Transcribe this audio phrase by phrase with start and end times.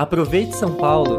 [0.00, 1.18] Aproveite São Paulo!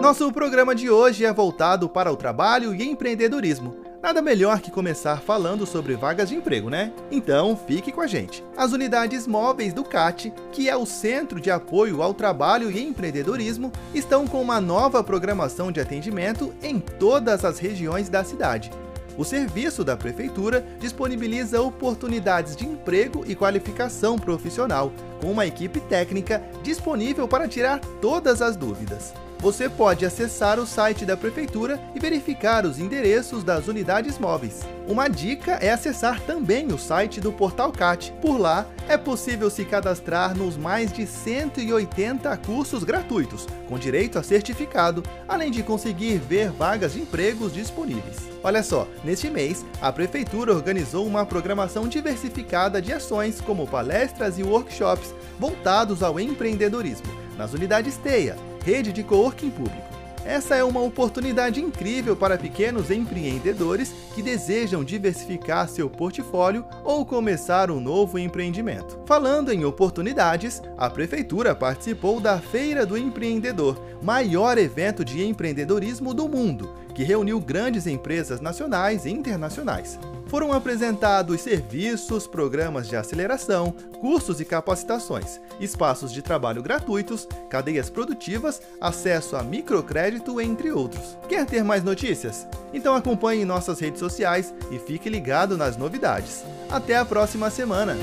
[0.00, 3.76] Nosso programa de hoje é voltado para o trabalho e empreendedorismo.
[4.02, 6.90] Nada melhor que começar falando sobre vagas de emprego, né?
[7.10, 8.42] Então, fique com a gente.
[8.56, 13.70] As unidades móveis do CAT, que é o Centro de Apoio ao Trabalho e Empreendedorismo,
[13.94, 18.70] estão com uma nova programação de atendimento em todas as regiões da cidade.
[19.16, 26.42] O serviço da Prefeitura disponibiliza oportunidades de emprego e qualificação profissional, com uma equipe técnica
[26.62, 32.66] disponível para tirar todas as dúvidas você pode acessar o site da Prefeitura e verificar
[32.66, 34.60] os endereços das unidades móveis.
[34.86, 38.12] Uma dica é acessar também o site do Portal CAT.
[38.20, 44.22] Por lá, é possível se cadastrar nos mais de 180 cursos gratuitos, com direito a
[44.22, 48.16] certificado, além de conseguir ver vagas de empregos disponíveis.
[48.42, 54.42] Olha só, neste mês, a Prefeitura organizou uma programação diversificada de ações, como palestras e
[54.42, 57.06] workshops voltados ao empreendedorismo,
[57.38, 59.99] nas unidades TEIA, rede de coworking público.
[60.24, 67.70] Essa é uma oportunidade incrível para pequenos empreendedores que desejam diversificar seu portfólio ou começar
[67.70, 68.98] um novo empreendimento.
[69.06, 76.28] Falando em oportunidades, a Prefeitura participou da Feira do Empreendedor, maior evento de empreendedorismo do
[76.28, 79.98] mundo, que reuniu grandes empresas nacionais e internacionais
[80.30, 88.62] foram apresentados serviços, programas de aceleração, cursos e capacitações, espaços de trabalho gratuitos, cadeias produtivas,
[88.80, 90.09] acesso a microcrédito,
[90.40, 91.16] entre outros.
[91.28, 92.46] Quer ter mais notícias?
[92.72, 96.44] Então acompanhe nossas redes sociais e fique ligado nas novidades.
[96.70, 97.96] Até a próxima semana!